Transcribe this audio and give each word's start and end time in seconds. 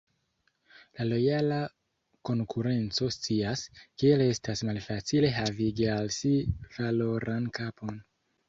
La 0.99 1.05
Lojala 1.09 1.59
Konkurenco 2.29 3.11
scias, 3.17 3.65
kiel 3.83 4.25
estas 4.29 4.65
malfacile 4.71 5.33
havigi 5.39 5.89
al 5.99 6.13
si 6.17 6.33
valoran 6.81 7.51
kapon. 7.61 8.05